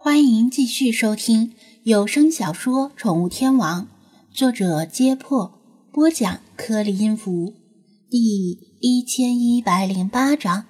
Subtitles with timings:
[0.00, 3.88] 欢迎继续收听有声小说《宠物天王》，
[4.38, 7.54] 作者：揭破，播讲：颗粒音符，
[8.08, 10.66] 第一千一百零八章。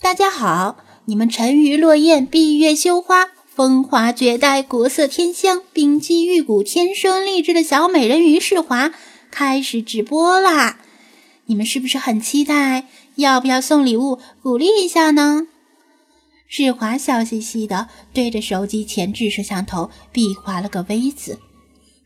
[0.00, 0.76] 大家好，
[1.06, 8.92] 你们沉鱼落雁、闭月羞花、风华绝代、国色天香、冰肌玉骨、天生丽质的小美人鱼世华
[9.32, 10.78] 开始直播啦！
[11.46, 12.86] 你们是不是很期待？
[13.16, 15.48] 要不要送礼物鼓励一下呢？
[16.54, 21.38] 世华笑嘻嘻的对着手机前置摄像头比划了个 V 字，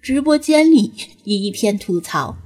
[0.01, 0.93] 直播间里
[1.25, 2.37] 一片吐槽：“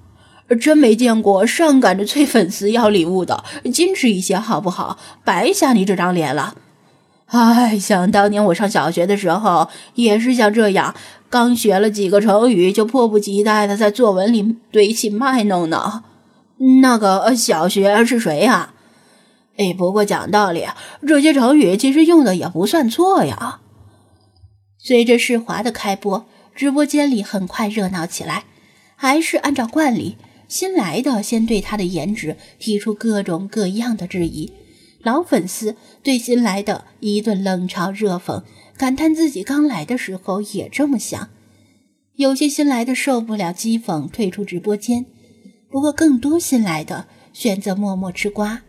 [0.58, 4.96] 真没见过上赶着催粉丝要礼物的，矜持一些好不好？
[5.24, 6.55] 白瞎你这张脸了！”
[7.28, 10.94] 哎，想当年我上小学的时候也是像这样，
[11.28, 16.05] 刚学了几个成语就迫不及待的在作文里堆起卖弄呢。
[16.80, 18.72] 那个小学是谁呀？
[19.60, 20.64] 哎，不过讲道理，
[21.06, 23.60] 这些成语其实用的也不算错呀。
[24.78, 28.44] 随着世华的开播，直播间里很快热闹起来。
[28.97, 30.16] 还是按照惯例，
[30.48, 34.50] 新来的先对他的颜值提出各种各样的质疑，
[35.03, 38.42] 老粉丝对新来的一顿冷嘲热讽，
[38.78, 41.28] 感叹自己刚来的时候也这么想。
[42.16, 45.05] 有些新来的受不了讥讽，退出直播间。
[45.70, 48.62] 不过，更多新来的选择默默吃瓜。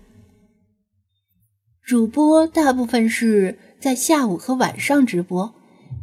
[1.83, 5.53] 主播大部分是在下午和晚上直播，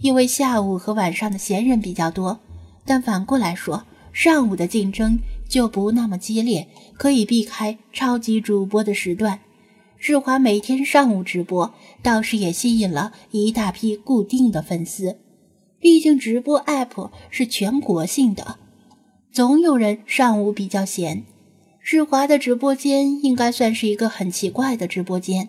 [0.00, 2.40] 因为下午和晚上的闲人比较多。
[2.84, 5.18] 但反过来说，上午的竞争
[5.48, 6.68] 就不那么激烈，
[6.98, 9.40] 可以避开超级主播的时段。
[9.98, 15.16] 志华每天上午直播，倒是也吸引了一大批固定的粉丝。
[15.80, 18.58] 毕竟直播 app 是全国性的，
[19.32, 21.24] 总有人上午比较闲。
[21.82, 25.48] 志华的直播间应该算是一个很奇怪的直播间。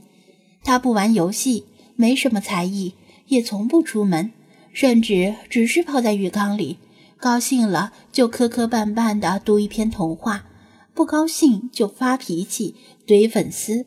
[0.64, 1.66] 他不玩游戏，
[1.96, 2.94] 没什么才艺，
[3.28, 4.32] 也从不出门，
[4.74, 6.78] 甚至只是泡在浴缸里。
[7.18, 10.46] 高兴了就磕磕绊绊地读一篇童话，
[10.94, 12.76] 不高兴就发脾气
[13.06, 13.86] 怼粉丝。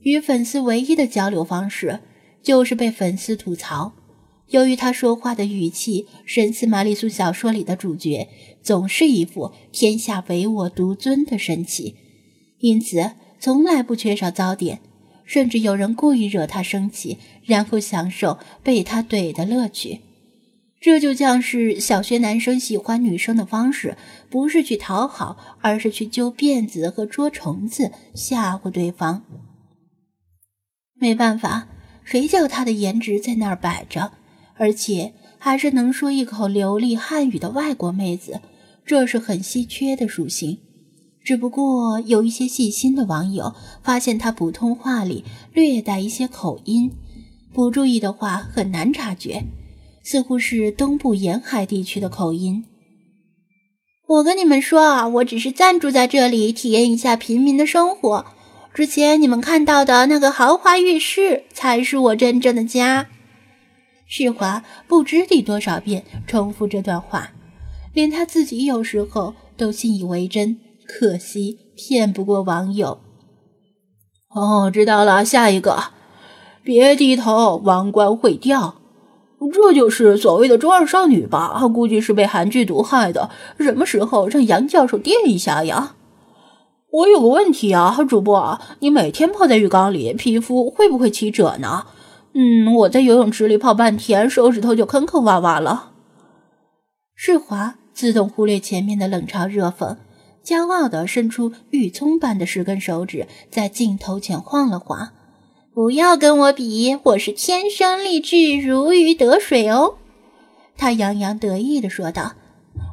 [0.00, 2.00] 与粉丝唯一的交流方式
[2.42, 3.92] 就是被粉丝吐槽。
[4.48, 8.28] 由于他说话的语气，神似玛丽苏小说里的主角，
[8.62, 11.96] 总是一副天下唯我独尊的神气，
[12.58, 14.80] 因此从来不缺少糟点。
[15.30, 20.00] 甚至有人故意惹他生气，然后享受被他怼的乐趣。
[20.80, 23.96] 这就像是小学男生喜欢女生的方式，
[24.28, 29.22] 不是去讨好，而是去揪辫子和捉虫子，吓唬对方。
[30.94, 31.68] 没办法，
[32.02, 34.10] 谁叫他的颜值在那儿摆着，
[34.56, 38.40] 而且还是能说一口流利汉语的外国妹子，
[38.84, 40.58] 这是很稀缺的属性。
[41.22, 46.90] 只不过有一些细心的网友发现他普通话里略带一些口音，
[47.52, 49.44] 不注意的话很难察觉，
[50.02, 52.64] 似乎是东部沿海地区的口音。
[54.06, 58.26] 我跟你们说啊，我只是暂住在这里，体验一下平民的生活。
[58.72, 63.08] 之前你们看到的那个豪华浴室才是我真正的家。
[64.06, 67.30] 世华不知第多少遍重复这段话，
[67.92, 70.58] 连他自己有时候都信以为真。
[70.98, 72.98] 可惜骗不过网友。
[74.34, 75.84] 哦，知道了，下一个，
[76.62, 78.74] 别低头，王冠会掉。
[79.52, 81.66] 这就是所谓的中二少女吧？
[81.68, 83.30] 估计是被韩剧毒害的。
[83.58, 85.94] 什么时候让杨教授垫一下呀？
[86.90, 91.86] 我有个问题啊，主播，你每天泡在浴缸里，皮肤会不会起褶呢？
[92.34, 95.92] 嗯，我在游泳池里泡半天，手指头就坑坑洼洼了。
[97.14, 99.96] 世华自动忽略前面的冷嘲热讽。
[100.44, 105.10] 骄傲地伸出玉葱般的十根手指，在镜头前晃了晃。
[105.72, 109.94] 不要跟我比，我是天生丽质，如鱼得水哦。
[110.76, 112.32] 他洋洋得意地说道：“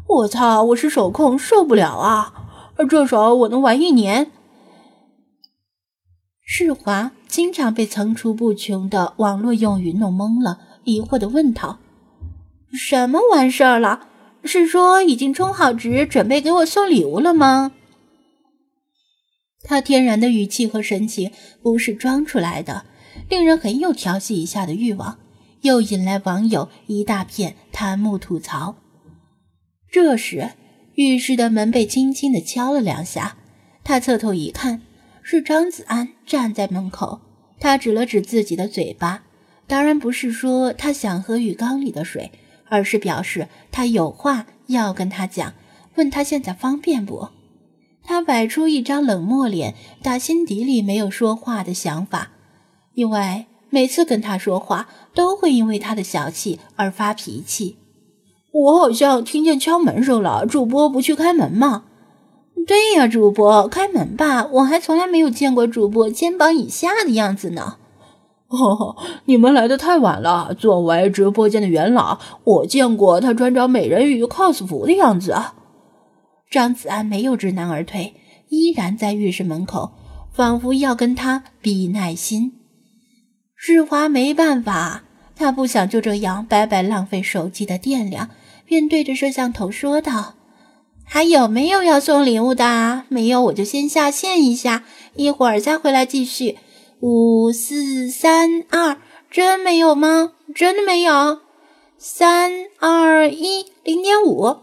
[0.08, 2.34] 我操，我是手控，受不了啊！
[2.90, 4.32] 这手我能玩一年。”
[6.46, 11.80] 世华经常被层出不穷的网络用语弄懵了，疑惑地问道
[12.72, 14.08] ：“什么完事儿了？”
[14.48, 17.74] 是说已经充好值，准备给我送礼物了吗？
[19.64, 22.86] 他天然的语气和神情不是装出来的，
[23.30, 25.20] 令人很有调戏一下的欲望，
[25.62, 28.78] 又引来网友一大片弹幕吐槽。
[29.92, 30.52] 这时，
[30.96, 33.38] 浴室的门被轻轻的敲了两下，
[33.84, 34.82] 他侧头一看，
[35.22, 37.20] 是张子安站在门口。
[37.60, 39.24] 他指了指自己的嘴巴，
[39.66, 42.32] 当然不是说他想喝浴缸里的水。
[42.70, 45.54] 而是表示他有话要跟他讲，
[45.96, 47.30] 问他现在方便不？
[48.04, 52.32] 他摆出一张冷漠脸，打心底里没有说话的想法，
[52.94, 57.78] 因为每次跟他说话，都会因为他的小气而发脾气。
[58.54, 61.84] 我好像听见敲门声了，主播不去开门吗？
[62.66, 67.78] 对呀，主播开门吧，我还从来没有见过主播肩膀以下的样子呢。
[68.48, 68.96] 呵呵，
[69.26, 70.54] 你们来的太晚了。
[70.58, 75.36] 作为直播间的元老，我见过他穿着美人鱼 cos 服的样子。
[76.50, 78.14] 张子安没有知难而退，
[78.48, 79.92] 依然在浴室门口，
[80.32, 82.54] 仿佛要跟他比耐心。
[83.56, 85.04] 日华没办法，
[85.36, 88.30] 他不想就这样白白浪费手机的电量，
[88.66, 90.36] 便对着摄像头说道
[91.04, 93.04] ：“还有没有要送礼物的？
[93.10, 94.86] 没有，我就先下线一下，
[95.16, 96.60] 一会儿再回来继续。”
[97.00, 98.98] 五四三二，
[99.30, 100.34] 真没有吗？
[100.56, 101.42] 真的没有。
[102.00, 104.58] 三二一，零点五。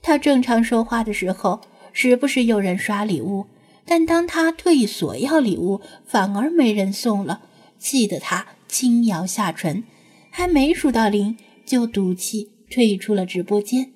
[0.00, 1.60] 他正常说话的时候，
[1.92, 3.46] 时不时有人刷礼物，
[3.84, 7.42] 但当他退索要礼物，反而没人送了，
[7.78, 9.84] 气得他轻咬下唇，
[10.30, 13.92] 还没数到零，就赌气退出了直播间。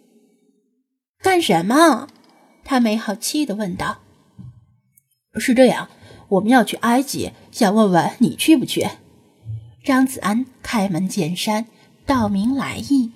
[1.23, 2.09] 干什么？
[2.63, 4.03] 他没好气地问道。
[5.39, 5.89] 是这样。
[6.29, 8.87] 我们要去埃及，想问问你去不去？
[9.85, 11.67] 张子安开门见山，
[12.05, 13.13] 道明来意。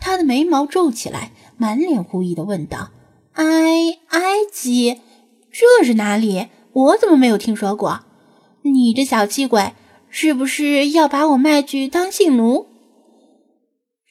[0.00, 2.90] 他的眉毛皱起来，满脸狐疑的问道
[3.34, 3.44] ：“埃
[4.08, 4.20] 埃
[4.52, 5.00] 及，
[5.50, 6.48] 这是哪里？
[6.72, 8.00] 我怎么没有听说过？
[8.62, 9.72] 你这小气鬼，
[10.08, 12.66] 是不是要把我卖去当性奴？”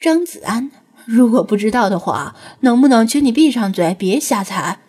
[0.00, 0.70] 张子安，
[1.04, 4.80] 如果不知道的话，能不能请你闭上嘴，别瞎猜？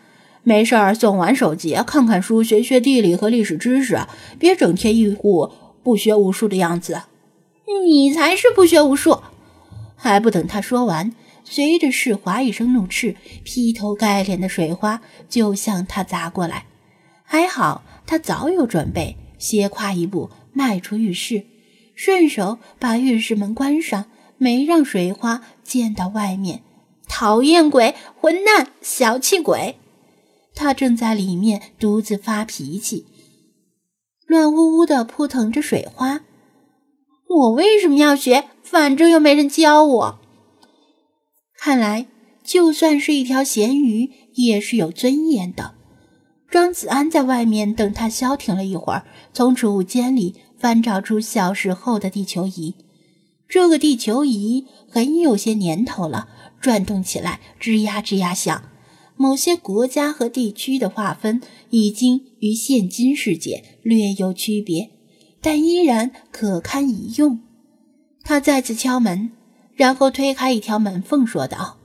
[0.47, 3.99] 没事儿，送完手机，看看书，学学地理和历史知识，
[4.37, 5.51] 别整天一副
[5.81, 7.01] 不学无术的样子。
[7.83, 9.23] 你才是不学无术！
[9.95, 16.65] 还不等他说完，随着世华一声怒斥，劈头盖脸的水花就向他砸过来。
[17.23, 21.45] 还好他早有准备，斜跨一步迈出浴室，
[21.95, 24.05] 顺手把浴室门关上，
[24.37, 26.61] 没让水花溅到外面。
[27.07, 29.77] 讨厌鬼，混蛋，小气鬼！
[30.55, 33.05] 他正在里面独自发脾气，
[34.25, 36.21] 乱呜呜的扑腾着水花。
[37.27, 38.45] 我为什么要学？
[38.63, 40.19] 反正又没人教我。
[41.57, 42.07] 看来，
[42.43, 45.75] 就算是一条咸鱼，也是有尊严的。
[46.49, 52.75] 庄子安在外面等他消停了一会儿，从储物间里翻找出小时候的地球仪。
[53.47, 56.27] 这个地球仪很有些年头了，
[56.61, 58.63] 转动起来吱呀吱呀响。
[59.17, 64.89] 某些国家和地区的划分已经与现今世界略有区别，
[65.41, 67.39] 但依然可堪一用。
[68.23, 69.31] 他再次敲门，
[69.75, 71.77] 然后推开一条门缝，说道：“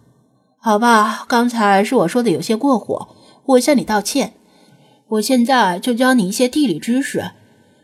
[0.58, 4.32] 好吧，刚才是我说的有些过火，我向你道歉。
[5.08, 7.30] 我现在就教你一些地理知识，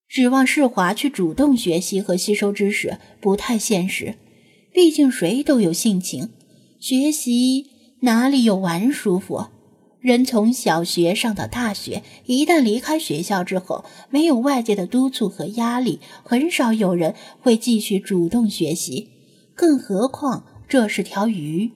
[0.10, 4.16] 指望世华去主动学习和吸收知识不太现实，
[4.74, 6.32] 毕竟谁都有性情。
[6.82, 7.68] 学习
[8.00, 9.46] 哪里有玩舒服？
[10.00, 19.10] 人从小学上到大学，一旦离开学校之后，没有外界的督促和压力，很少有人会继续主动学习。
[19.54, 21.72] 更何况这是条鱼，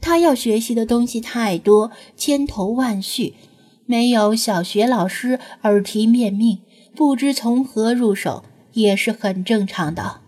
[0.00, 3.34] 他要学习的东西太多，千头万绪，
[3.84, 6.60] 没有小学老师耳提面命，
[6.94, 8.42] 不知从何入手，
[8.72, 10.22] 也是很正常的。